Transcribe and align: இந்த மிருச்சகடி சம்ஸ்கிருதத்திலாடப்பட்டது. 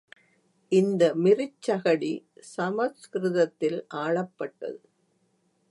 இந்த 0.71 1.15
மிருச்சகடி 1.15 2.25
சம்ஸ்கிருதத்திலாடப்பட்டது. 2.55 4.79